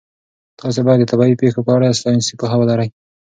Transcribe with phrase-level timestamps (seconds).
[0.59, 2.89] تاسي باید د طبیعي پېښو په اړه ساینسي پوهه ولرئ.